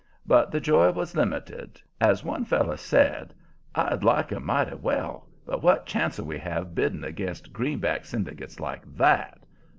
But 0.25 0.49
the 0.49 0.59
joy 0.59 0.91
was 0.91 1.15
limited. 1.15 1.79
As 1.99 2.23
one 2.23 2.43
feller 2.43 2.75
said, 2.75 3.35
"I'd 3.75 4.03
like 4.03 4.31
'em 4.31 4.47
mighty 4.47 4.73
well, 4.73 5.29
but 5.45 5.61
what 5.61 5.85
chance'll 5.85 6.25
we 6.25 6.39
have 6.39 6.73
bidding 6.73 7.03
against 7.03 7.53
green 7.53 7.77
back 7.77 8.05
syndicates 8.05 8.59
like 8.59 8.81
that?" 8.95 9.43